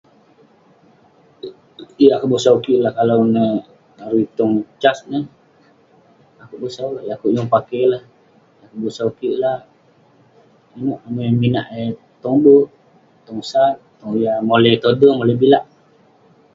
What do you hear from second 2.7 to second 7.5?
lah kalau neh larui tong cas neh, akouk bosau, akouk yeng